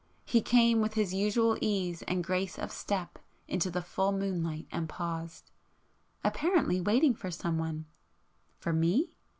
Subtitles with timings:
[0.25, 4.89] ——he came with his usual ease and grace of step into the full moonlight and
[4.89, 7.85] paused,—apparently waiting for some one.
[8.57, 9.15] For me?